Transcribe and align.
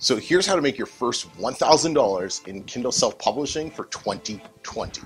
So 0.00 0.16
here's 0.16 0.46
how 0.46 0.54
to 0.54 0.62
make 0.62 0.78
your 0.78 0.86
first 0.86 1.28
$1,000 1.38 2.46
in 2.46 2.62
Kindle 2.62 2.92
self-publishing 2.92 3.72
for 3.72 3.86
2020. 3.86 5.02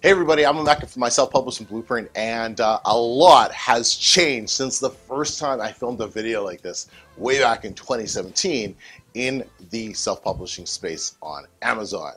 Hey 0.00 0.10
everybody, 0.10 0.46
I'm 0.46 0.56
Emeka 0.56 0.88
from 0.88 1.00
my 1.00 1.10
self-publishing 1.10 1.66
blueprint 1.66 2.08
and 2.16 2.58
uh, 2.62 2.80
a 2.86 2.96
lot 2.96 3.52
has 3.52 3.94
changed 3.94 4.48
since 4.48 4.78
the 4.78 4.88
first 4.88 5.38
time 5.38 5.60
I 5.60 5.72
filmed 5.72 6.00
a 6.00 6.06
video 6.06 6.42
like 6.42 6.62
this 6.62 6.88
way 7.18 7.38
back 7.38 7.66
in 7.66 7.74
2017 7.74 8.74
in 9.12 9.44
the 9.68 9.92
self-publishing 9.92 10.64
space 10.64 11.18
on 11.20 11.44
Amazon. 11.60 12.14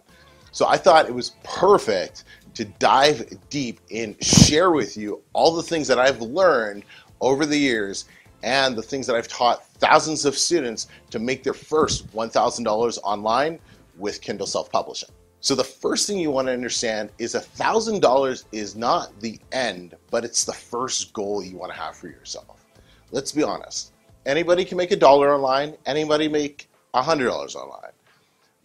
So 0.53 0.65
I 0.65 0.77
thought 0.77 1.07
it 1.07 1.13
was 1.13 1.31
perfect 1.43 2.23
to 2.55 2.65
dive 2.65 3.25
deep 3.49 3.79
and 3.91 4.21
share 4.23 4.71
with 4.71 4.97
you 4.97 5.21
all 5.33 5.55
the 5.55 5.63
things 5.63 5.87
that 5.87 5.99
I've 5.99 6.21
learned 6.21 6.83
over 7.21 7.45
the 7.45 7.57
years 7.57 8.05
and 8.43 8.75
the 8.75 8.81
things 8.81 9.07
that 9.07 9.15
I've 9.15 9.27
taught 9.27 9.65
thousands 9.79 10.25
of 10.25 10.37
students 10.37 10.87
to 11.11 11.19
make 11.19 11.43
their 11.43 11.53
first 11.53 12.07
$1,000 12.13 12.99
online 13.03 13.59
with 13.97 14.21
Kindle 14.21 14.47
self-publishing. 14.47 15.09
So 15.41 15.53
the 15.53 15.63
first 15.63 16.07
thing 16.07 16.17
you 16.17 16.31
want 16.31 16.47
to 16.47 16.53
understand 16.53 17.11
is 17.19 17.35
$1,000 17.35 18.43
is 18.51 18.75
not 18.75 19.19
the 19.19 19.39
end, 19.51 19.95
but 20.09 20.25
it's 20.25 20.43
the 20.43 20.53
first 20.53 21.13
goal 21.13 21.43
you 21.43 21.57
want 21.57 21.71
to 21.71 21.77
have 21.77 21.95
for 21.95 22.07
yourself. 22.07 22.65
Let's 23.11 23.31
be 23.31 23.43
honest. 23.43 23.93
Anybody 24.25 24.65
can 24.65 24.77
make 24.77 24.91
a 24.91 24.95
dollar 24.95 25.33
online, 25.33 25.75
anybody 25.85 26.27
make 26.27 26.67
$100 26.95 27.55
online. 27.55 27.91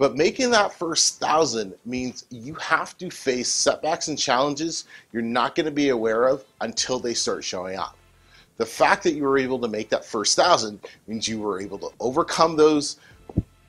But 0.01 0.17
making 0.17 0.51
that 0.53 0.73
first 0.73 1.21
thousand 1.21 1.75
means 1.85 2.25
you 2.31 2.55
have 2.55 2.97
to 2.97 3.11
face 3.11 3.51
setbacks 3.51 4.09
and 4.09 4.19
challenges 4.19 4.87
you're 5.13 5.21
not 5.21 5.55
going 5.55 5.67
to 5.67 5.71
be 5.71 5.91
aware 5.91 6.27
of 6.27 6.43
until 6.63 6.99
they 6.99 7.13
start 7.13 7.45
showing 7.45 7.77
up. 7.77 7.99
The 8.57 8.65
fact 8.65 9.03
that 9.03 9.13
you 9.13 9.25
were 9.25 9.37
able 9.37 9.59
to 9.59 9.69
make 9.69 9.91
that 9.91 10.07
first 10.07 10.37
thousand 10.37 10.81
means 11.07 11.29
you 11.29 11.39
were 11.39 11.61
able 11.61 11.79
to 11.81 11.91
overcome 12.01 12.57
those 12.57 12.97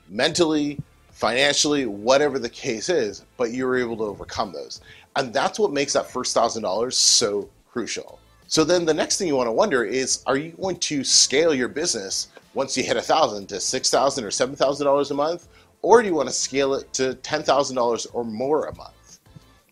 mentally, 0.08 0.80
financially, 1.10 1.84
whatever 1.84 2.38
the 2.38 2.48
case 2.48 2.88
is, 2.88 3.26
but 3.36 3.50
you 3.50 3.66
were 3.66 3.76
able 3.76 3.98
to 3.98 4.04
overcome 4.04 4.54
those. 4.54 4.80
And 5.16 5.34
that's 5.34 5.58
what 5.58 5.70
makes 5.70 5.92
that 5.92 6.10
first 6.10 6.32
thousand 6.32 6.62
dollars 6.62 6.96
so 6.96 7.50
crucial. 7.70 8.18
So 8.46 8.64
then 8.64 8.86
the 8.86 8.94
next 8.94 9.18
thing 9.18 9.28
you 9.28 9.36
want 9.36 9.48
to 9.48 9.52
wonder 9.52 9.84
is 9.84 10.22
are 10.26 10.38
you 10.38 10.52
going 10.52 10.76
to 10.76 11.04
scale 11.04 11.54
your 11.54 11.68
business 11.68 12.28
once 12.54 12.74
you 12.74 12.84
hit 12.84 12.96
a 12.96 13.02
thousand 13.02 13.50
to 13.50 13.60
six 13.60 13.90
thousand 13.90 14.24
or 14.24 14.30
seven 14.30 14.56
thousand 14.56 14.86
dollars 14.86 15.10
a 15.10 15.14
month? 15.14 15.48
Or 15.82 16.00
do 16.00 16.08
you 16.08 16.14
want 16.14 16.28
to 16.28 16.34
scale 16.34 16.74
it 16.74 16.92
to 16.94 17.14
$10,000 17.14 18.06
or 18.12 18.24
more 18.24 18.66
a 18.66 18.76
month? 18.76 19.18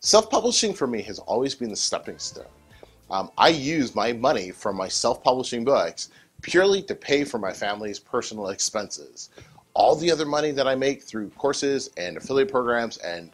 Self-publishing 0.01 0.75
for 0.75 0.87
me 0.87 1.03
has 1.03 1.19
always 1.21 1.55
been 1.55 1.71
the 1.71 1.77
stepping 1.77 2.19
stone. 2.19 2.45
Um, 3.11 3.31
I 3.39 3.49
use 3.49 3.95
my 3.95 4.13
money 4.13 4.51
from 4.51 4.77
my 4.77 4.89
self-publishing 4.89 5.65
books 5.65 6.11
purely 6.43 6.83
to 6.83 6.95
pay 6.95 7.25
for 7.25 7.39
my 7.39 7.53
family's 7.53 7.99
personal 7.99 8.49
expenses. 8.49 9.31
All 9.75 9.95
the 9.95 10.11
other 10.11 10.27
money 10.27 10.53
that 10.53 10.67
I 10.67 10.75
make 10.75 11.03
through 11.03 11.31
courses 11.31 11.91
and 11.97 12.17
affiliate 12.17 12.51
programs 12.51 12.99
and 12.99 13.31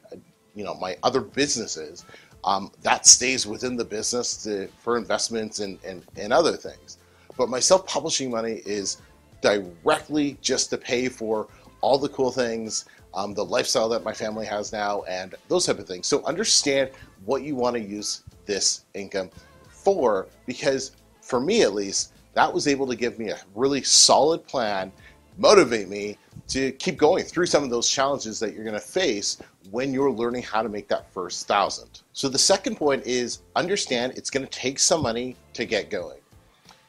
you 0.55 0.65
know 0.65 0.75
my 0.75 0.97
other 1.03 1.21
businesses, 1.21 2.05
um, 2.45 2.71
that 2.83 3.07
stays 3.07 3.47
within 3.47 3.77
the 3.77 3.85
business 3.85 4.43
to, 4.45 4.69
for 4.79 4.97
investments 4.97 5.61
and, 5.61 5.79
and, 5.85 6.05
and 6.17 6.33
other 6.33 6.57
things. 6.57 6.99
But 7.37 7.49
my 7.49 7.61
self-publishing 7.61 8.31
money 8.31 8.63
is 8.65 8.99
directly 9.41 10.39
just 10.41 10.71
to 10.71 10.79
pay 10.79 11.09
for 11.09 11.49
all 11.87 11.99
the 11.99 12.09
cool 12.09 12.33
things, 12.33 12.87
um, 13.15 13.33
the 13.33 13.45
lifestyle 13.45 13.89
that 13.89 14.03
my 14.03 14.13
family 14.13 14.45
has 14.45 14.73
now, 14.73 15.03
and 15.03 15.37
those 15.47 15.67
type 15.67 15.79
of 15.79 15.87
things. 15.87 16.09
So 16.09 16.25
understand 16.25 16.91
what 17.25 17.43
you 17.43 17.55
want 17.55 17.77
to 17.77 17.81
use 17.81 18.25
this 18.45 18.87
income 18.95 19.31
for, 19.69 20.27
because 20.47 20.97
for 21.21 21.39
me 21.39 21.63
at 21.63 21.75
least, 21.75 22.13
that 22.35 22.53
was 22.53 22.67
able 22.67 22.89
to 22.89 22.97
give 22.97 23.21
me 23.21 23.31
a 23.31 23.39
really 23.55 23.85
solid 23.85 24.45
plan, 24.49 24.91
motivate 25.39 25.89
me 25.89 26.19
to 26.49 26.73
keep 26.73 26.97
going 26.97 27.23
through 27.23 27.47
some 27.47 27.63
of 27.63 27.71
those 27.71 27.89
challenges 27.89 28.41
that 28.41 28.53
you're 28.53 28.65
going 28.65 28.75
to 28.75 28.81
face 28.81 29.39
when 29.71 29.95
you're 29.95 30.11
learning 30.11 30.43
how 30.43 30.63
to 30.63 30.69
make 30.69 30.89
that 30.89 31.09
first 31.13 31.47
thousand. 31.47 32.03
So 32.15 32.29
the 32.29 32.37
second 32.37 32.75
point 32.75 33.07
is 33.07 33.43
understand 33.55 34.15
it's 34.17 34.29
going 34.29 34.45
to 34.45 34.51
take 34.51 34.81
some 34.81 35.03
money 35.03 35.37
to 35.53 35.65
get 35.65 35.89
going. 35.89 36.19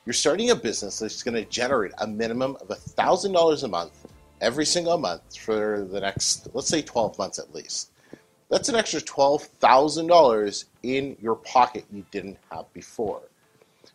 You're 0.07 0.13
starting 0.13 0.49
a 0.49 0.55
business 0.55 0.97
that's 0.97 1.21
going 1.21 1.35
to 1.35 1.45
generate 1.45 1.91
a 1.99 2.07
minimum 2.07 2.57
of 2.61 2.69
$1,000 2.69 3.63
a 3.63 3.67
month 3.67 4.07
every 4.41 4.65
single 4.65 4.97
month 4.97 5.37
for 5.37 5.87
the 5.89 5.99
next, 5.99 6.47
let's 6.53 6.67
say 6.67 6.81
12 6.81 7.17
months 7.17 7.39
at 7.39 7.53
least. 7.53 7.91
That's 8.49 8.69
an 8.69 8.75
extra 8.75 9.01
$12,000 9.01 10.65
in 10.83 11.17
your 11.21 11.35
pocket 11.35 11.85
you 11.91 12.05
didn't 12.11 12.37
have 12.49 12.71
before. 12.73 13.21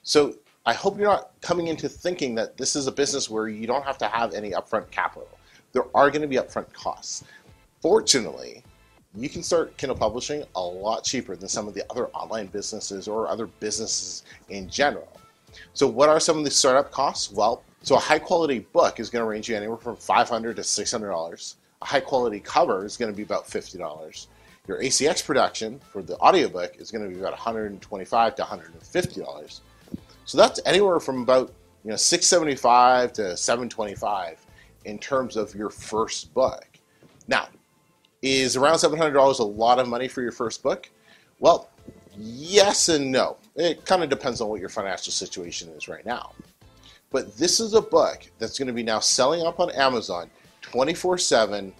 So 0.02 0.34
I 0.66 0.74
hope 0.74 0.98
you're 0.98 1.08
not 1.08 1.30
coming 1.40 1.68
into 1.68 1.88
thinking 1.88 2.34
that 2.36 2.56
this 2.56 2.76
is 2.76 2.86
a 2.86 2.92
business 2.92 3.30
where 3.30 3.48
you 3.48 3.66
don't 3.66 3.84
have 3.84 3.98
to 3.98 4.08
have 4.08 4.34
any 4.34 4.50
upfront 4.50 4.90
capital. 4.90 5.28
There 5.72 5.84
are 5.94 6.10
going 6.10 6.22
to 6.22 6.28
be 6.28 6.36
upfront 6.36 6.72
costs. 6.72 7.24
Fortunately, 7.80 8.62
you 9.14 9.28
can 9.28 9.42
start 9.42 9.76
Kindle 9.76 9.96
publishing 9.96 10.44
a 10.54 10.60
lot 10.60 11.04
cheaper 11.04 11.34
than 11.34 11.48
some 11.48 11.66
of 11.66 11.74
the 11.74 11.84
other 11.90 12.06
online 12.08 12.46
businesses 12.46 13.08
or 13.08 13.28
other 13.28 13.46
businesses 13.46 14.22
in 14.50 14.68
general. 14.68 15.20
So, 15.74 15.86
what 15.86 16.08
are 16.08 16.20
some 16.20 16.38
of 16.38 16.44
the 16.44 16.50
startup 16.50 16.90
costs? 16.90 17.30
Well, 17.30 17.62
so 17.82 17.96
a 17.96 17.98
high 17.98 18.18
quality 18.18 18.60
book 18.60 19.00
is 19.00 19.10
going 19.10 19.22
to 19.22 19.28
range 19.28 19.48
you 19.48 19.56
anywhere 19.56 19.76
from 19.76 19.96
$500 19.96 20.54
to 20.54 20.62
$600. 20.62 21.54
A 21.80 21.84
high 21.84 22.00
quality 22.00 22.38
cover 22.38 22.84
is 22.84 22.96
going 22.96 23.10
to 23.10 23.16
be 23.16 23.24
about 23.24 23.46
$50. 23.46 24.26
Your 24.68 24.80
ACX 24.80 25.24
production 25.24 25.80
for 25.90 26.02
the 26.02 26.16
audiobook 26.18 26.76
is 26.78 26.92
going 26.92 27.04
to 27.04 27.10
be 27.10 27.20
about 27.20 27.36
$125 27.36 28.36
to 28.36 28.42
$150. 28.42 29.60
So 30.24 30.38
that's 30.38 30.60
anywhere 30.64 31.00
from 31.00 31.22
about 31.22 31.52
you 31.84 31.90
know 31.90 31.96
675 31.96 33.12
to 33.14 33.36
725 33.36 34.46
in 34.84 34.98
terms 34.98 35.36
of 35.36 35.52
your 35.54 35.68
first 35.68 36.32
book. 36.32 36.66
Now, 37.26 37.48
is 38.22 38.56
around 38.56 38.76
$700 38.76 39.38
a 39.40 39.42
lot 39.42 39.80
of 39.80 39.88
money 39.88 40.06
for 40.06 40.22
your 40.22 40.30
first 40.30 40.62
book? 40.62 40.88
Well, 41.40 41.68
yes 42.16 42.88
and 42.88 43.10
no. 43.10 43.36
It 43.56 43.84
kind 43.84 44.04
of 44.04 44.10
depends 44.10 44.40
on 44.40 44.48
what 44.48 44.60
your 44.60 44.68
financial 44.68 45.12
situation 45.12 45.70
is 45.70 45.88
right 45.88 46.06
now. 46.06 46.32
But 47.12 47.36
this 47.36 47.60
is 47.60 47.74
a 47.74 47.82
book 47.82 48.26
that's 48.38 48.58
going 48.58 48.68
to 48.68 48.72
be 48.72 48.82
now 48.82 48.98
selling 48.98 49.46
up 49.46 49.60
on 49.60 49.70
Amazon 49.72 50.30
24 50.62 51.18
7, 51.18 51.72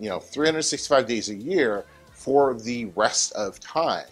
you 0.00 0.08
know, 0.08 0.18
365 0.18 1.06
days 1.06 1.28
a 1.28 1.34
year 1.34 1.84
for 2.12 2.54
the 2.54 2.86
rest 2.96 3.32
of 3.32 3.60
time. 3.60 4.06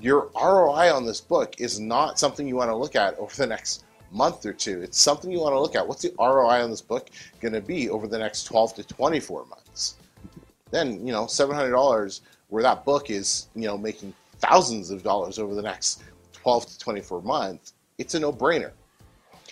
Your 0.00 0.30
ROI 0.34 0.94
on 0.94 1.04
this 1.04 1.20
book 1.20 1.54
is 1.58 1.80
not 1.80 2.18
something 2.18 2.46
you 2.46 2.56
want 2.56 2.70
to 2.70 2.76
look 2.76 2.96
at 2.96 3.18
over 3.18 3.34
the 3.34 3.46
next 3.46 3.84
month 4.12 4.46
or 4.46 4.52
two. 4.52 4.80
It's 4.82 5.00
something 5.00 5.30
you 5.30 5.40
want 5.40 5.54
to 5.54 5.60
look 5.60 5.74
at. 5.74 5.86
What's 5.86 6.02
the 6.02 6.14
ROI 6.18 6.62
on 6.62 6.70
this 6.70 6.80
book 6.80 7.10
going 7.40 7.54
to 7.54 7.60
be 7.60 7.90
over 7.90 8.06
the 8.06 8.18
next 8.18 8.44
12 8.44 8.74
to 8.76 8.84
24 8.84 9.46
months? 9.46 9.96
Then, 10.70 11.04
you 11.06 11.12
know, 11.12 11.24
$700 11.24 12.20
where 12.48 12.62
that 12.62 12.84
book 12.84 13.10
is, 13.10 13.48
you 13.54 13.66
know, 13.66 13.76
making 13.76 14.14
thousands 14.38 14.90
of 14.90 15.02
dollars 15.02 15.38
over 15.38 15.54
the 15.54 15.62
next 15.62 16.02
12 16.32 16.66
to 16.66 16.78
24 16.78 17.22
months, 17.22 17.74
it's 17.98 18.14
a 18.14 18.20
no 18.20 18.32
brainer. 18.32 18.72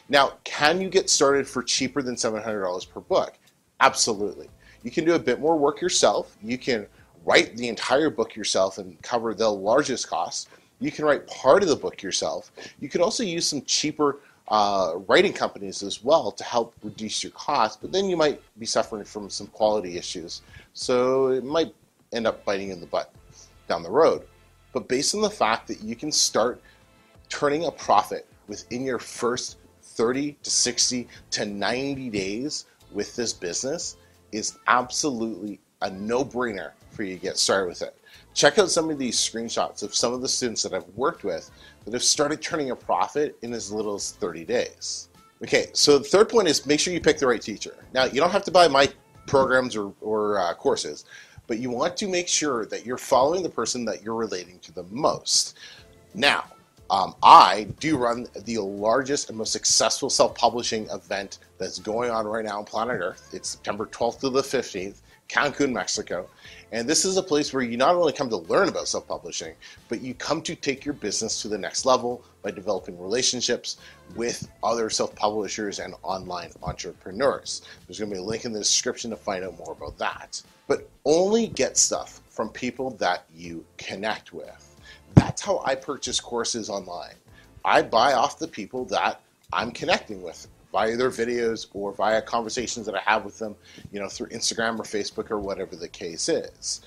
Now, 0.09 0.35
can 0.45 0.81
you 0.81 0.89
get 0.89 1.09
started 1.09 1.47
for 1.47 1.63
cheaper 1.63 2.03
than 2.03 2.17
$700 2.17 2.89
per 2.91 3.01
book? 3.01 3.35
Absolutely. 3.81 4.49
You 4.83 4.91
can 4.91 5.05
do 5.05 5.15
a 5.15 5.19
bit 5.19 5.41
more 5.41 5.57
work 5.57 5.81
yourself. 5.81 6.37
You 6.43 6.59
can 6.59 6.87
write 7.25 7.57
the 7.57 7.69
entire 7.69 8.11
book 8.11 8.35
yourself 8.35 8.79
and 8.79 9.01
cover 9.03 9.35
the 9.35 9.49
largest 9.49 10.09
costs. 10.09 10.49
You 10.81 10.91
can 10.91 11.05
write 11.05 11.27
part 11.29 11.63
of 11.63 11.69
the 11.69 11.77
book 11.77 12.03
yourself. 12.03 12.51
You 12.81 12.89
can 12.89 13.01
also 13.01 13.23
use 13.23 13.47
some 13.47 13.63
cheaper 13.63 14.19
uh, 14.49 14.95
writing 15.07 15.33
companies 15.33 15.83
as 15.83 16.03
well 16.03 16.33
to 16.33 16.45
help 16.45 16.75
reduce 16.83 17.23
your 17.23 17.33
costs, 17.33 17.79
but 17.81 17.93
then 17.93 18.07
you 18.07 18.17
might 18.17 18.43
be 18.59 18.67
suffering 18.67 19.05
from 19.05 19.31
some 19.31 19.47
quality 19.49 19.97
issues. 19.97 20.43
So 20.75 21.29
it 21.29 21.45
might 21.45 21.75
end 22.13 22.27
up 22.27 22.45
biting 22.45 22.71
in 22.71 22.81
the 22.81 22.87
butt 22.87 23.15
down 23.69 23.83
the 23.83 23.91
road. 23.91 24.27
But 24.73 24.89
based 24.89 25.15
on 25.15 25.21
the 25.21 25.31
fact 25.31 25.69
that 25.69 25.83
you 25.83 25.95
can 25.95 26.11
start 26.11 26.61
turning 27.29 27.67
a 27.67 27.71
profit 27.71 28.27
within 28.49 28.85
your 28.85 28.99
first 28.99 29.57
30 29.97 30.39
to 30.43 30.51
60 30.51 31.09
to 31.31 31.47
90 31.47 32.11
days 32.11 32.67
with 32.93 33.15
this 33.17 33.33
business 33.33 33.97
is 34.33 34.59
absolutely 34.67 35.61
a 35.83 35.91
no-brainer 35.91 36.73
for 36.91 37.03
you 37.03 37.17
to 37.17 37.21
get 37.23 37.37
started 37.37 37.69
with 37.69 37.83
it. 37.83 37.97
Check 38.35 38.59
out 38.59 38.71
some 38.71 38.91
of 38.91 38.99
these 38.99 39.17
screenshots 39.17 39.83
of 39.83 39.95
some 39.95 40.13
of 40.13 40.23
the 40.23 40.29
students 40.29 40.63
that 40.63 40.73
I've 40.73 40.89
worked 40.95 41.25
with 41.25 41.51
that 41.85 41.93
have 41.93 42.03
started 42.03 42.41
turning 42.41 42.71
a 42.71 42.77
profit 42.77 43.37
in 43.43 43.53
as 43.53 43.73
little 43.73 43.95
as 43.95 44.13
30 44.13 44.45
days. 44.45 45.09
Okay, 45.43 45.67
so 45.73 45.99
the 45.99 46.05
third 46.05 46.29
point 46.29 46.49
is 46.49 46.65
make 46.67 46.79
sure 46.79 46.93
you 46.93 47.01
pick 47.01 47.19
the 47.19 47.27
right 47.27 47.43
teacher. 47.43 47.75
Now, 47.93 48.05
you 48.05 48.21
don't 48.21 48.31
have 48.31 48.45
to 48.45 48.51
buy 48.51 48.69
my 48.69 48.89
programs 49.27 49.77
or, 49.77 49.93
or 50.01 50.39
uh, 50.39 50.55
courses, 50.55 51.05
but 51.47 51.59
you 51.59 51.71
want 51.71 51.97
to 51.97 52.09
make 52.09 52.29
sure 52.29 52.65
that 52.67 52.87
you're 52.87 52.97
following 52.97 53.43
the 53.43 53.49
person 53.49 53.85
that 53.87 54.03
you're 54.03 54.15
relating 54.15 54.59
to 54.61 54.73
the 54.73 54.85
most. 54.85 55.59
Now, 56.15 56.45
um, 56.93 57.15
I 57.23 57.69
do 57.81 57.97
run 57.97 58.27
the 58.45 58.59
largest 58.59 59.31
and 59.31 59.39
most 59.39 59.51
successful 59.51 60.11
self 60.11 60.35
publishing 60.35 60.87
event 60.91 61.39
that's 61.57 61.79
going 61.79 62.11
on 62.11 62.27
right 62.27 62.45
now 62.45 62.59
on 62.59 62.67
planet 62.67 63.01
Earth. 63.01 63.31
It's 63.33 63.49
September 63.49 63.87
12th 63.87 64.21
to 64.21 64.29
the 64.29 64.43
15th. 64.43 65.01
Cancun, 65.27 65.73
Mexico. 65.73 66.29
And 66.73 66.87
this 66.87 67.07
is 67.07 67.17
a 67.17 67.23
place 67.23 67.55
where 67.55 67.63
you 67.63 67.79
not 67.79 67.95
only 67.95 68.13
come 68.13 68.29
to 68.29 68.37
learn 68.37 68.69
about 68.69 68.89
self 68.89 69.09
publishing, 69.09 69.55
but 69.89 70.03
you 70.03 70.13
come 70.13 70.43
to 70.43 70.55
take 70.55 70.85
your 70.85 70.93
business 70.93 71.41
to 71.41 71.49
the 71.49 71.57
next 71.57 71.87
level 71.87 72.23
by 72.43 72.51
developing 72.51 73.01
relationships 73.01 73.79
with 74.15 74.47
other 74.63 74.91
self 74.91 75.15
publishers 75.17 75.79
and 75.79 75.95
online 76.03 76.51
entrepreneurs. 76.63 77.63
There's 77.87 78.01
going 78.01 78.11
to 78.11 78.17
be 78.17 78.21
a 78.21 78.25
link 78.25 78.45
in 78.45 78.53
the 78.53 78.59
description 78.59 79.11
to 79.13 79.17
find 79.17 79.45
out 79.45 79.57
more 79.59 79.73
about 79.73 79.97
that. 79.97 80.43
But 80.69 80.91
only 81.07 81.47
get 81.47 81.79
stuff 81.79 82.21
from 82.29 82.51
people 82.51 82.91
that 82.97 83.25
you 83.35 83.65
connect 83.79 84.35
with. 84.35 84.72
That's 85.15 85.43
how 85.43 85.63
I 85.65 85.75
purchase 85.75 86.21
courses 86.21 86.69
online. 86.69 87.15
I 87.65 87.83
buy 87.83 88.15
off 88.15 88.39
the 88.39 88.49
people 88.49 88.85
that 88.87 89.21
I'm 89.53 89.71
connecting 89.71 90.23
with 90.23 90.49
via 90.73 90.97
their 90.97 91.11
videos 91.11 91.67
or 91.75 91.93
via 91.93 92.23
conversations 92.23 92.87
that 92.87 92.95
I 92.95 93.01
have 93.01 93.25
with 93.25 93.39
them, 93.39 93.55
you 93.93 94.01
know, 94.01 94.09
through 94.09 94.29
Instagram 94.29 94.79
or 94.79 94.83
Facebook 94.83 95.31
or 95.31 95.39
whatever 95.39 95.77
the 95.77 95.89
case 95.89 96.29
is. 96.29 96.81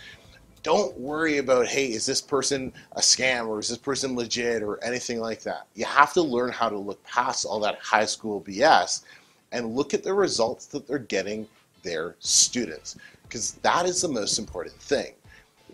Don't 0.63 0.97
worry 0.99 1.37
about, 1.37 1.67
hey, 1.67 1.91
is 1.91 2.07
this 2.07 2.21
person 2.21 2.73
a 2.93 2.99
scam 2.99 3.47
or 3.47 3.59
is 3.59 3.69
this 3.69 3.77
person 3.77 4.15
legit 4.15 4.63
or 4.63 4.83
anything 4.83 5.19
like 5.19 5.43
that. 5.43 5.67
You 5.75 5.85
have 5.85 6.11
to 6.13 6.23
learn 6.23 6.51
how 6.51 6.69
to 6.69 6.77
look 6.77 7.03
past 7.03 7.45
all 7.45 7.59
that 7.59 7.77
high 7.77 8.05
school 8.05 8.41
BS 8.41 9.03
and 9.51 9.75
look 9.75 9.93
at 9.93 10.03
the 10.03 10.13
results 10.13 10.65
that 10.67 10.87
they're 10.87 10.97
getting 10.97 11.47
their 11.83 12.15
students 12.19 12.97
because 13.23 13.53
that 13.61 13.85
is 13.85 14.01
the 14.01 14.07
most 14.07 14.39
important 14.39 14.75
thing. 14.75 15.13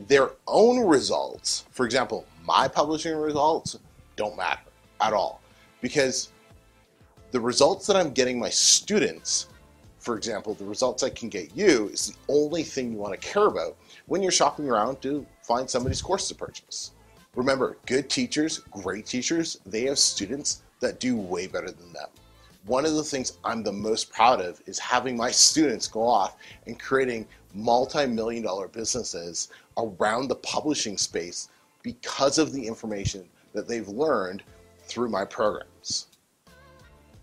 Their 0.07 0.31
own 0.47 0.79
results, 0.85 1.65
for 1.71 1.85
example, 1.85 2.25
my 2.45 2.67
publishing 2.67 3.15
results, 3.15 3.77
don't 4.15 4.35
matter 4.37 4.61
at 4.99 5.13
all 5.13 5.41
because 5.81 6.31
the 7.31 7.39
results 7.39 7.87
that 7.87 7.95
I'm 7.95 8.11
getting 8.11 8.39
my 8.39 8.49
students, 8.49 9.47
for 9.99 10.17
example, 10.17 10.53
the 10.53 10.65
results 10.65 11.03
I 11.03 11.09
can 11.09 11.29
get 11.29 11.55
you, 11.55 11.87
is 11.89 12.07
the 12.07 12.15
only 12.27 12.63
thing 12.63 12.91
you 12.91 12.97
want 12.97 13.19
to 13.19 13.27
care 13.27 13.47
about 13.47 13.77
when 14.07 14.21
you're 14.21 14.31
shopping 14.31 14.69
around 14.69 15.01
to 15.01 15.25
find 15.43 15.69
somebody's 15.69 16.01
course 16.01 16.27
to 16.27 16.35
purchase. 16.35 16.91
Remember, 17.35 17.77
good 17.85 18.09
teachers, 18.09 18.59
great 18.71 19.05
teachers, 19.05 19.57
they 19.65 19.83
have 19.83 19.97
students 19.97 20.63
that 20.81 20.99
do 20.99 21.15
way 21.15 21.47
better 21.47 21.71
than 21.71 21.93
them. 21.93 22.09
One 22.65 22.85
of 22.85 22.93
the 22.93 23.03
things 23.03 23.37
I'm 23.43 23.63
the 23.63 23.71
most 23.71 24.11
proud 24.11 24.41
of 24.41 24.61
is 24.65 24.77
having 24.77 25.17
my 25.17 25.31
students 25.31 25.87
go 25.87 26.05
off 26.05 26.35
and 26.67 26.79
creating 26.79 27.25
multi 27.53 28.05
million 28.05 28.43
dollar 28.43 28.67
businesses 28.67 29.49
around 29.77 30.27
the 30.27 30.35
publishing 30.35 30.97
space 30.97 31.49
because 31.83 32.37
of 32.37 32.51
the 32.53 32.65
information 32.65 33.27
that 33.53 33.67
they've 33.67 33.87
learned 33.87 34.43
through 34.85 35.09
my 35.09 35.25
programs. 35.25 36.07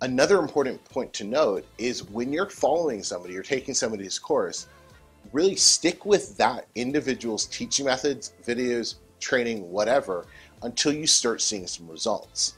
Another 0.01 0.39
important 0.39 0.83
point 0.85 1.13
to 1.15 1.25
note 1.25 1.67
is 1.77 2.05
when 2.05 2.33
you're 2.33 2.49
following 2.49 3.03
somebody 3.03 3.37
or 3.37 3.43
taking 3.43 3.75
somebody's 3.75 4.19
course, 4.19 4.69
really 5.33 5.57
stick 5.57 6.07
with 6.07 6.37
that 6.37 6.67
individual's 6.77 7.47
teaching 7.47 7.87
methods, 7.87 8.33
videos, 8.47 8.97
training, 9.21 9.71
whatever, 9.71 10.27
until 10.63 10.93
you 10.93 11.07
start 11.07 11.41
seeing 11.43 11.67
some 11.67 11.89
results. 11.89 12.55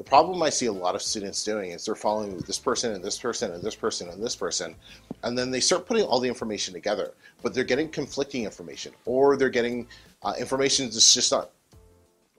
The 0.00 0.04
problem 0.04 0.42
I 0.42 0.48
see 0.48 0.64
a 0.64 0.72
lot 0.72 0.94
of 0.94 1.02
students 1.02 1.44
doing 1.44 1.72
is 1.72 1.84
they're 1.84 1.94
following 1.94 2.38
this 2.38 2.58
person 2.58 2.94
and 2.94 3.04
this 3.04 3.18
person 3.18 3.52
and 3.52 3.62
this 3.62 3.74
person 3.74 4.08
and 4.08 4.24
this 4.24 4.34
person, 4.34 4.74
and 5.24 5.36
then 5.36 5.50
they 5.50 5.60
start 5.60 5.84
putting 5.84 6.04
all 6.04 6.18
the 6.18 6.26
information 6.26 6.72
together, 6.72 7.12
but 7.42 7.52
they're 7.52 7.64
getting 7.64 7.86
conflicting 7.86 8.44
information 8.44 8.94
or 9.04 9.36
they're 9.36 9.50
getting 9.50 9.86
uh, 10.22 10.32
information 10.38 10.86
that's 10.86 11.12
just 11.12 11.30
not 11.30 11.50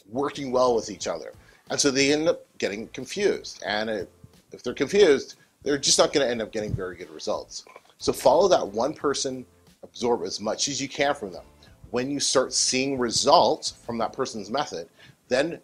working 0.09 0.51
well 0.51 0.73
with 0.73 0.89
each 0.89 1.05
other. 1.05 1.33
And 1.69 1.79
so 1.79 1.91
they 1.91 2.11
end 2.11 2.27
up 2.27 2.47
getting 2.57 2.87
confused. 2.87 3.61
And 3.63 3.91
it 3.91 4.11
if 4.51 4.63
they're 4.63 4.73
confused, 4.73 5.35
they're 5.61 5.77
just 5.77 5.99
not 5.99 6.13
going 6.13 6.25
to 6.25 6.31
end 6.31 6.41
up 6.41 6.51
getting 6.51 6.73
very 6.73 6.95
good 6.95 7.11
results. 7.11 7.63
So 7.99 8.11
follow 8.11 8.47
that 8.47 8.67
one 8.67 8.95
person, 8.95 9.45
absorb 9.83 10.23
as 10.23 10.41
much 10.41 10.67
as 10.67 10.81
you 10.81 10.89
can 10.89 11.13
from 11.13 11.31
them. 11.31 11.45
When 11.91 12.09
you 12.09 12.19
start 12.19 12.53
seeing 12.53 12.97
results 12.97 13.69
from 13.85 13.99
that 13.99 14.13
person's 14.13 14.49
method, 14.49 14.89
then 15.27 15.59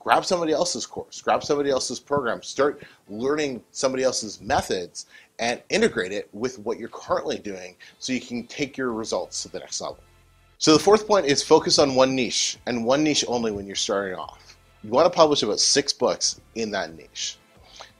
grab 0.00 0.24
somebody 0.24 0.52
else's 0.52 0.84
course, 0.84 1.22
grab 1.22 1.44
somebody 1.44 1.70
else's 1.70 2.00
program, 2.00 2.42
start 2.42 2.82
learning 3.08 3.62
somebody 3.70 4.02
else's 4.02 4.40
methods 4.40 5.06
and 5.38 5.62
integrate 5.68 6.10
it 6.10 6.28
with 6.32 6.58
what 6.58 6.78
you're 6.78 6.88
currently 6.88 7.38
doing 7.38 7.76
so 7.98 8.12
you 8.12 8.20
can 8.20 8.46
take 8.46 8.76
your 8.76 8.92
results 8.92 9.42
to 9.42 9.48
the 9.48 9.60
next 9.60 9.80
level. 9.80 9.98
So 10.58 10.72
the 10.72 10.78
fourth 10.78 11.06
point 11.06 11.26
is 11.26 11.42
focus 11.42 11.78
on 11.78 11.94
one 11.94 12.14
niche 12.14 12.58
and 12.66 12.84
one 12.84 13.04
niche 13.04 13.24
only 13.28 13.52
when 13.52 13.66
you're 13.66 13.76
starting 13.76 14.16
off. 14.16 14.56
You 14.82 14.90
want 14.90 15.10
to 15.10 15.16
publish 15.16 15.42
about 15.42 15.60
six 15.60 15.92
books 15.92 16.40
in 16.54 16.70
that 16.72 16.96
niche. 16.96 17.38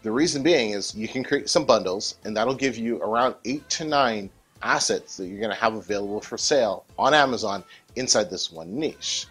The 0.02 0.11
reason 0.11 0.43
being 0.43 0.70
is 0.70 0.94
you 0.94 1.08
can 1.08 1.23
create 1.23 1.50
some 1.50 1.67
bundles, 1.67 2.17
and 2.25 2.35
that'll 2.35 2.55
give 2.55 2.79
you 2.79 2.97
around 3.02 3.35
eight 3.44 3.69
to 3.70 3.85
nine 3.85 4.31
assets 4.62 5.19
that 5.19 5.26
you're 5.26 5.41
going 5.41 5.50
to 5.50 5.56
have 5.56 5.75
available 5.75 6.23
for 6.23 6.38
sale 6.38 6.85
on 6.99 7.12
Amazon 7.12 7.62
inside 7.97 8.31
this 8.31 8.50
one 8.50 8.79
niche. 8.79 9.26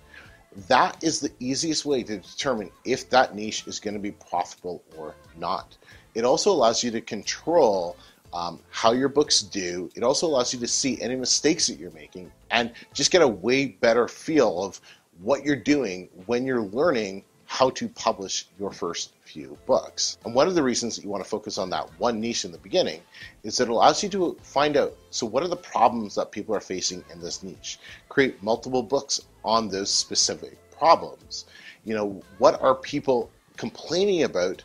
That 0.68 1.04
is 1.04 1.20
the 1.20 1.32
easiest 1.40 1.86
way 1.86 2.04
to 2.04 2.18
determine 2.18 2.72
if 2.84 3.10
that 3.12 3.36
niche 3.36 3.68
is 3.68 3.80
going 3.80 3.94
to 3.94 4.00
be 4.00 4.12
profitable 4.12 4.84
or 4.98 5.16
not. 5.38 5.78
It 6.16 6.26
also 6.26 6.52
allows 6.52 6.84
you 6.84 6.92
to 6.92 7.02
control 7.02 7.96
um, 8.34 8.60
how 8.70 8.92
your 8.92 9.10
books 9.10 9.42
do. 9.42 9.90
It 9.96 10.04
also 10.04 10.28
allows 10.28 10.54
you 10.54 10.60
to 10.60 10.68
see 10.68 11.00
any 11.02 11.16
mistakes 11.16 11.68
that 11.68 11.80
you're 11.80 11.92
making 11.92 12.32
and 12.52 12.72
just 12.94 13.12
get 13.12 13.22
a 13.22 13.28
way 13.28 13.68
better 13.68 14.08
feel 14.08 14.64
of 14.64 14.82
what 15.22 15.44
you're 15.44 15.56
doing 15.56 16.10
when 16.26 16.46
you're 16.46 16.62
learning 16.64 17.24
how 17.50 17.72
to 17.72 17.90
publish 17.90 18.46
your 18.60 18.72
first 18.72 19.14
few 19.26 19.58
books. 19.66 20.20
And 20.24 20.36
one 20.36 20.48
of 20.48 20.54
the 20.54 20.62
reasons 20.62 20.96
that 20.96 21.04
you 21.04 21.10
want 21.10 21.24
to 21.24 21.30
focus 21.30 21.58
on 21.58 21.72
that 21.72 21.90
one 21.98 22.22
niche 22.22 22.46
in 22.46 22.52
the 22.52 22.60
beginning 22.60 23.02
is 23.44 23.60
it 23.60 23.70
allows 23.70 24.04
you 24.04 24.10
to 24.10 24.38
find 24.44 24.78
out 24.78 24.96
so 25.10 25.26
what 25.26 25.42
are 25.42 25.48
the 25.48 25.56
problems 25.56 26.14
that 26.14 26.32
people 26.32 26.56
are 26.56 26.62
facing 26.62 27.04
in 27.12 27.20
this 27.20 27.42
niche? 27.42 27.80
Create 28.08 28.42
multiple 28.44 28.84
books 28.84 29.22
on 29.44 29.68
those 29.68 29.90
specific 29.90 30.60
problems. 30.70 31.46
You 31.86 31.96
know, 31.96 32.22
what 32.38 32.62
are 32.62 32.76
people 32.76 33.32
complaining 33.58 34.24
about 34.24 34.62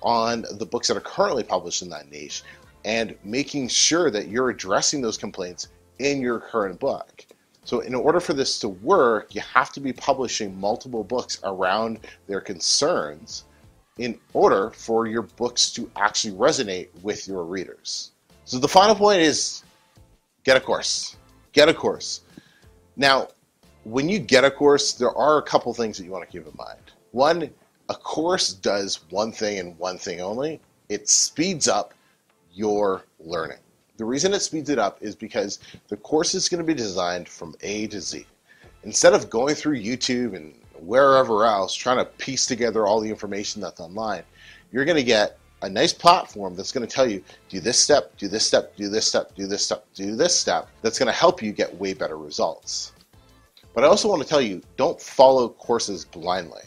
on 0.00 0.46
the 0.52 0.66
books 0.66 0.88
that 0.88 0.96
are 0.96 1.00
currently 1.00 1.42
published 1.42 1.82
in 1.82 1.90
that 1.90 2.10
niche 2.10 2.42
and 2.86 3.14
making 3.22 3.68
sure 3.68 4.10
that 4.10 4.28
you're 4.28 4.48
addressing 4.48 5.02
those 5.02 5.18
complaints 5.18 5.68
in 5.98 6.22
your 6.22 6.40
current 6.40 6.80
book. 6.80 7.26
So, 7.64 7.80
in 7.80 7.94
order 7.94 8.20
for 8.20 8.34
this 8.34 8.58
to 8.60 8.68
work, 8.68 9.34
you 9.34 9.40
have 9.40 9.72
to 9.72 9.80
be 9.80 9.92
publishing 9.92 10.58
multiple 10.60 11.02
books 11.02 11.40
around 11.44 12.00
their 12.26 12.40
concerns 12.40 13.44
in 13.98 14.18
order 14.34 14.70
for 14.70 15.06
your 15.06 15.22
books 15.22 15.70
to 15.72 15.90
actually 15.96 16.34
resonate 16.34 16.88
with 17.02 17.26
your 17.26 17.44
readers. 17.44 18.12
So, 18.44 18.58
the 18.58 18.68
final 18.68 18.94
point 18.94 19.20
is 19.20 19.64
get 20.44 20.56
a 20.56 20.60
course. 20.60 21.16
Get 21.52 21.68
a 21.68 21.74
course. 21.74 22.20
Now, 22.96 23.28
when 23.84 24.08
you 24.08 24.18
get 24.18 24.44
a 24.44 24.50
course, 24.50 24.92
there 24.92 25.16
are 25.16 25.38
a 25.38 25.42
couple 25.42 25.72
things 25.72 25.96
that 25.98 26.04
you 26.04 26.10
want 26.10 26.24
to 26.24 26.30
keep 26.30 26.46
in 26.46 26.54
mind. 26.56 26.80
One, 27.12 27.50
a 27.88 27.94
course 27.94 28.52
does 28.52 29.00
one 29.10 29.32
thing 29.32 29.58
and 29.58 29.78
one 29.78 29.98
thing 29.98 30.20
only 30.20 30.60
it 30.88 31.08
speeds 31.08 31.68
up 31.68 31.94
your 32.52 33.04
learning. 33.18 33.58
The 33.96 34.04
reason 34.04 34.34
it 34.34 34.40
speeds 34.40 34.70
it 34.70 34.78
up 34.78 34.98
is 35.00 35.14
because 35.14 35.60
the 35.88 35.96
course 35.96 36.34
is 36.34 36.48
going 36.48 36.58
to 36.58 36.66
be 36.66 36.74
designed 36.74 37.28
from 37.28 37.54
A 37.62 37.86
to 37.88 38.00
Z. 38.00 38.26
Instead 38.82 39.14
of 39.14 39.30
going 39.30 39.54
through 39.54 39.78
YouTube 39.78 40.34
and 40.34 40.54
wherever 40.80 41.44
else 41.44 41.74
trying 41.74 41.98
to 41.98 42.04
piece 42.04 42.46
together 42.46 42.86
all 42.86 43.00
the 43.00 43.08
information 43.08 43.62
that's 43.62 43.80
online, 43.80 44.24
you're 44.72 44.84
going 44.84 44.96
to 44.96 45.04
get 45.04 45.38
a 45.62 45.68
nice 45.68 45.92
platform 45.92 46.54
that's 46.54 46.72
going 46.72 46.86
to 46.86 46.92
tell 46.92 47.08
you 47.08 47.22
do 47.48 47.60
this 47.60 47.78
step, 47.78 48.16
do 48.18 48.28
this 48.28 48.46
step, 48.46 48.76
do 48.76 48.88
this 48.88 49.06
step, 49.06 49.34
do 49.34 49.46
this 49.46 49.64
step, 49.64 49.86
do 49.94 50.16
this 50.16 50.38
step. 50.38 50.68
That's 50.82 50.98
going 50.98 51.06
to 51.06 51.12
help 51.12 51.42
you 51.42 51.52
get 51.52 51.74
way 51.76 51.94
better 51.94 52.18
results. 52.18 52.92
But 53.74 53.84
I 53.84 53.86
also 53.86 54.08
want 54.08 54.22
to 54.22 54.28
tell 54.28 54.40
you 54.40 54.60
don't 54.76 55.00
follow 55.00 55.48
courses 55.48 56.04
blindly. 56.04 56.62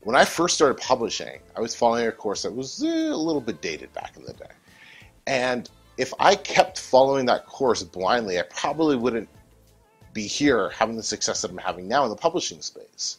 When 0.00 0.16
I 0.16 0.24
first 0.24 0.56
started 0.56 0.78
publishing, 0.78 1.38
I 1.56 1.60
was 1.60 1.76
following 1.76 2.08
a 2.08 2.12
course 2.12 2.42
that 2.42 2.54
was 2.54 2.82
eh, 2.82 3.08
a 3.08 3.16
little 3.16 3.40
bit 3.40 3.62
dated 3.62 3.92
back 3.92 4.16
in 4.16 4.24
the 4.24 4.32
day. 4.32 4.50
And 5.28 5.70
if 5.96 6.12
I 6.18 6.34
kept 6.34 6.78
following 6.80 7.26
that 7.26 7.46
course 7.46 7.82
blindly, 7.82 8.38
I 8.38 8.42
probably 8.42 8.96
wouldn't 8.96 9.28
be 10.12 10.26
here 10.26 10.70
having 10.70 10.96
the 10.96 11.02
success 11.02 11.42
that 11.42 11.50
I'm 11.50 11.58
having 11.58 11.88
now 11.88 12.04
in 12.04 12.10
the 12.10 12.16
publishing 12.16 12.60
space. 12.60 13.18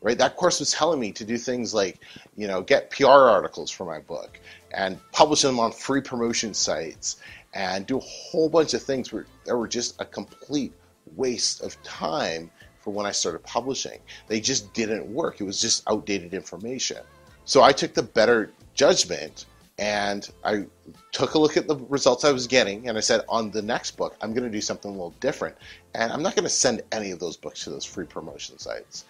Right? 0.00 0.18
That 0.18 0.36
course 0.36 0.58
was 0.58 0.72
telling 0.72 0.98
me 0.98 1.12
to 1.12 1.24
do 1.24 1.38
things 1.38 1.72
like, 1.72 2.00
you 2.36 2.48
know, 2.48 2.60
get 2.60 2.90
PR 2.90 3.06
articles 3.06 3.70
for 3.70 3.84
my 3.84 4.00
book 4.00 4.40
and 4.72 4.98
publish 5.12 5.42
them 5.42 5.60
on 5.60 5.70
free 5.70 6.00
promotion 6.00 6.54
sites 6.54 7.18
and 7.54 7.86
do 7.86 7.98
a 7.98 8.00
whole 8.00 8.48
bunch 8.48 8.74
of 8.74 8.82
things 8.82 9.10
that 9.10 9.56
were 9.56 9.68
just 9.68 10.00
a 10.00 10.04
complete 10.04 10.72
waste 11.14 11.62
of 11.62 11.80
time 11.84 12.50
for 12.80 12.92
when 12.92 13.06
I 13.06 13.12
started 13.12 13.44
publishing. 13.44 14.00
They 14.26 14.40
just 14.40 14.72
didn't 14.72 15.06
work. 15.06 15.40
It 15.40 15.44
was 15.44 15.60
just 15.60 15.88
outdated 15.88 16.34
information. 16.34 16.98
So 17.44 17.62
I 17.62 17.70
took 17.70 17.94
the 17.94 18.02
better 18.02 18.50
judgment 18.74 19.46
and 19.82 20.30
I 20.44 20.66
took 21.10 21.34
a 21.34 21.40
look 21.40 21.56
at 21.56 21.66
the 21.66 21.74
results 21.74 22.24
I 22.24 22.30
was 22.30 22.46
getting, 22.46 22.88
and 22.88 22.96
I 22.96 23.00
said, 23.00 23.22
on 23.28 23.50
the 23.50 23.62
next 23.62 23.96
book, 23.96 24.16
I'm 24.20 24.32
going 24.32 24.44
to 24.44 24.48
do 24.48 24.60
something 24.60 24.88
a 24.88 24.94
little 24.94 25.14
different, 25.18 25.56
and 25.94 26.12
I'm 26.12 26.22
not 26.22 26.36
going 26.36 26.44
to 26.44 26.50
send 26.50 26.82
any 26.92 27.10
of 27.10 27.18
those 27.18 27.36
books 27.36 27.64
to 27.64 27.70
those 27.70 27.84
free 27.84 28.06
promotion 28.06 28.60
sites. 28.60 29.06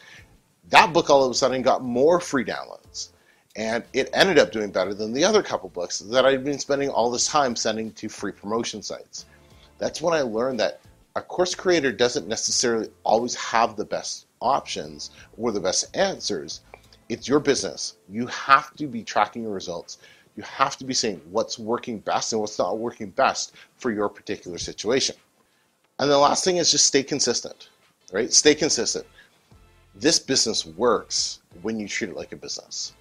That 0.71 0.95
book 0.95 1.11
all 1.11 1.25
of 1.25 1.31
a 1.31 1.35
sudden 1.35 1.61
got 1.61 1.85
more 1.85 2.21
free 2.21 2.43
downloads, 2.43 3.11
and 3.55 3.85
it 3.93 4.09
ended 4.15 4.39
up 4.39 4.51
doing 4.51 4.71
better 4.71 4.95
than 4.95 5.13
the 5.13 5.25
other 5.25 5.43
couple 5.43 5.69
books 5.69 5.99
that 5.99 6.25
I'd 6.25 6.43
been 6.43 6.59
spending 6.59 6.89
all 6.89 7.11
this 7.11 7.29
time 7.29 7.55
sending 7.55 7.93
to 7.93 8.09
free 8.09 8.33
promotion 8.33 8.83
sites. 8.83 9.27
That's 9.77 10.01
when 10.01 10.15
I 10.15 10.23
learned 10.23 10.59
that 10.61 10.81
a 11.17 11.21
course 11.21 11.55
creator 11.55 11.93
doesn't 11.93 12.29
necessarily 12.29 12.89
always 13.05 13.35
have 13.35 13.77
the 13.77 13.85
best 13.85 14.25
options 14.41 15.11
or 15.37 15.53
the 15.53 15.61
best 15.61 15.95
answers. 15.95 16.63
It's 17.11 17.29
your 17.29 17.41
business. 17.41 17.97
You 18.09 18.27
have 18.29 18.75
to 18.77 18.87
be 18.87 19.03
tracking 19.03 19.43
your 19.43 19.53
results. 19.53 19.99
You 20.37 20.43
have 20.45 20.77
to 20.79 20.85
be 20.85 20.95
saying 20.95 21.21
what's 21.31 21.59
working 21.59 21.99
best 21.99 22.33
and 22.33 22.41
what's 22.41 22.59
not 22.59 22.79
working 22.79 23.11
best 23.11 23.55
for 23.77 23.91
your 23.91 24.09
particular 24.09 24.59
situation. 24.59 25.17
And 25.99 26.11
the 26.11 26.19
last 26.19 26.45
thing 26.45 26.57
is 26.57 26.71
just 26.71 26.87
stay 26.87 27.03
consistent, 27.03 27.69
right? 28.13 28.33
Stay 28.33 28.55
consistent. 28.55 29.07
This 29.95 30.19
business 30.19 30.65
works 30.65 31.41
when 31.61 31.79
you 31.79 31.87
treat 31.87 32.11
it 32.11 32.17
like 32.17 32.33
a 32.33 32.37
business, 32.37 32.95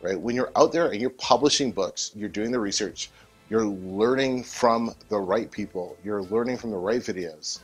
right? 0.00 0.18
When 0.18 0.36
you're 0.36 0.52
out 0.56 0.70
there 0.72 0.90
and 0.90 1.00
you're 1.00 1.10
publishing 1.10 1.72
books, 1.72 2.12
you're 2.14 2.28
doing 2.28 2.52
the 2.52 2.60
research, 2.60 3.10
you're 3.48 3.66
learning 3.66 4.44
from 4.44 4.94
the 5.08 5.18
right 5.18 5.50
people, 5.50 5.96
you're 6.04 6.22
learning 6.22 6.56
from 6.56 6.70
the 6.70 6.78
right 6.78 7.00
videos, 7.00 7.60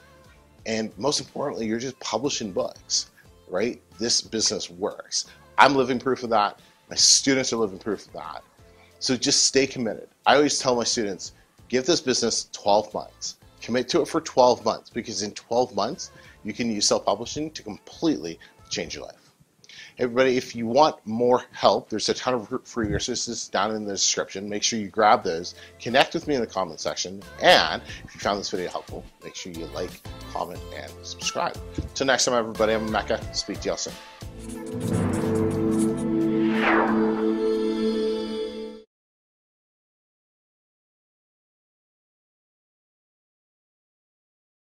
and 0.66 0.90
most 0.98 1.20
importantly, 1.20 1.64
you're 1.64 1.78
just 1.78 1.98
publishing 2.00 2.50
books, 2.50 3.10
right? 3.48 3.80
This 3.98 4.20
business 4.20 4.68
works. 4.68 5.26
I'm 5.58 5.76
living 5.76 6.00
proof 6.00 6.24
of 6.24 6.30
that. 6.30 6.58
My 6.90 6.96
students 6.96 7.52
are 7.52 7.56
living 7.56 7.78
proof 7.78 8.06
of 8.08 8.12
that. 8.14 8.42
So 8.98 9.16
just 9.16 9.44
stay 9.44 9.66
committed. 9.66 10.08
I 10.26 10.36
always 10.36 10.58
tell 10.58 10.76
my 10.76 10.84
students, 10.84 11.32
give 11.68 11.86
this 11.86 12.00
business 12.00 12.48
12 12.52 12.92
months. 12.94 13.36
Commit 13.60 13.88
to 13.90 14.02
it 14.02 14.08
for 14.08 14.20
12 14.20 14.64
months 14.64 14.90
because 14.90 15.22
in 15.22 15.32
12 15.32 15.74
months, 15.74 16.10
you 16.44 16.52
can 16.52 16.70
use 16.70 16.86
self 16.86 17.04
publishing 17.04 17.50
to 17.50 17.62
completely 17.62 18.38
change 18.70 18.94
your 18.94 19.04
life. 19.04 19.32
Everybody, 19.98 20.36
if 20.36 20.54
you 20.54 20.66
want 20.66 20.96
more 21.06 21.42
help, 21.52 21.88
there's 21.88 22.08
a 22.10 22.14
ton 22.14 22.34
of 22.34 22.60
free 22.64 22.88
resources 22.88 23.48
down 23.48 23.74
in 23.74 23.86
the 23.86 23.92
description. 23.92 24.48
Make 24.48 24.62
sure 24.62 24.78
you 24.78 24.88
grab 24.88 25.24
those. 25.24 25.54
Connect 25.80 26.12
with 26.12 26.28
me 26.28 26.34
in 26.34 26.42
the 26.42 26.46
comment 26.46 26.80
section. 26.80 27.22
And 27.40 27.80
if 28.04 28.14
you 28.14 28.20
found 28.20 28.38
this 28.38 28.50
video 28.50 28.68
helpful, 28.68 29.04
make 29.24 29.34
sure 29.34 29.52
you 29.52 29.64
like, 29.66 30.02
comment, 30.32 30.60
and 30.76 30.92
subscribe. 31.02 31.58
Till 31.94 32.06
next 32.06 32.26
time, 32.26 32.34
everybody, 32.34 32.74
I'm 32.74 32.90
Mecca. 32.92 33.20
Speak 33.34 33.60
to 33.60 33.68
y'all 33.68 33.78
soon. 33.78 35.05